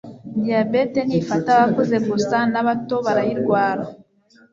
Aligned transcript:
diabete 0.43 0.99
ntifata 1.07 1.49
abakuze 1.55 1.97
gusa 2.09 2.37
nabatobarayirwara 2.51 3.83